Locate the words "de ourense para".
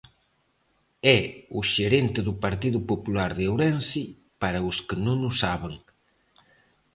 3.39-4.65